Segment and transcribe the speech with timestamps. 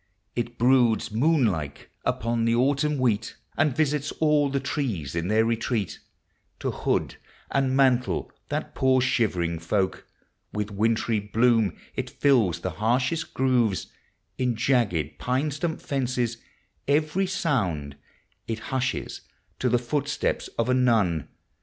[0.35, 5.45] It broods moon like upon the Autumn wheat, And visits all the trees in their
[5.45, 5.89] retreal
[6.61, 7.17] To hood
[7.51, 10.07] and mantle that poor shivering folk.
[10.53, 13.91] With wintry bloom it fills the liarshost gTOOVefl
[14.39, 16.37] In jagged pine stump fences.
[16.87, 17.05] K\< r\
[17.43, 17.95] Bound
[18.47, 19.21] It hushes
[19.59, 21.27] to the footstep of a nun.